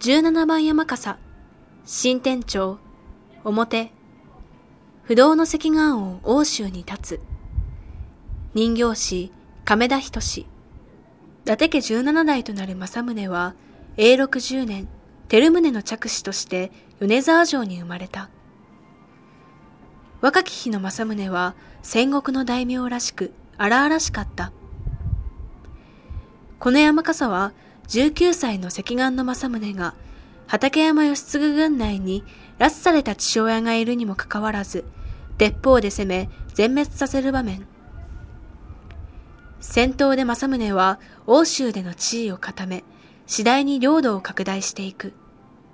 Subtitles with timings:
[0.00, 1.18] 17番山笠、
[1.84, 2.78] 新天長、
[3.44, 3.92] 表、
[5.02, 7.20] 不動の石岩王欧州に立つ。
[8.54, 9.32] 人形師、
[9.66, 10.40] 亀田仁。
[10.40, 10.46] 伊
[11.44, 13.54] 達家17代となる政宗は、
[13.98, 14.88] 永禄10年、
[15.28, 18.30] 照宗の着手として米沢城に生まれた。
[20.22, 24.50] 若き日の政宗は戦国の大名らしく荒々しかった。
[26.58, 27.52] この山笠は
[27.90, 29.94] 19歳の赤眼の政宗が
[30.46, 32.22] 畠山義次軍内に
[32.60, 34.84] 拉致された父親がいるにもかかわらず、
[35.38, 37.66] 鉄砲で攻め全滅させる場面。
[39.58, 42.84] 戦闘で政宗は欧州での地位を固め、
[43.26, 45.12] 次第に領土を拡大していく。